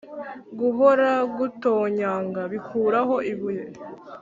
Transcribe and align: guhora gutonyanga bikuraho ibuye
guhora 0.59 1.09
gutonyanga 1.37 2.41
bikuraho 2.51 3.15
ibuye 3.31 3.65